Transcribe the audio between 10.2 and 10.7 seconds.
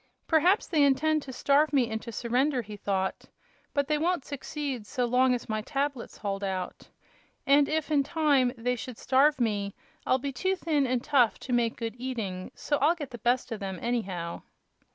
too